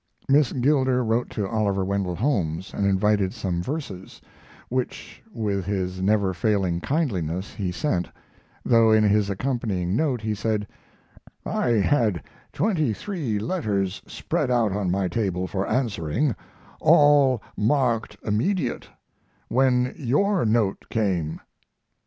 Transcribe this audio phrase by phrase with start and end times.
[0.27, 4.19] Miss Gilder wrote to Oliver Wendell Holmes and invited some verses,
[4.67, 8.09] which with his never failing kindliness he sent,
[8.65, 10.65] though in his accompanying note he said:
[11.45, 16.35] "I had twenty three letters spread out on my table for answering,
[16.79, 18.89] all marked immediate,
[19.49, 21.39] when your note came."